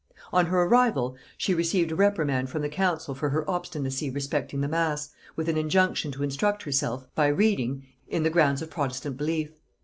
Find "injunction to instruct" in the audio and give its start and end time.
5.59-6.63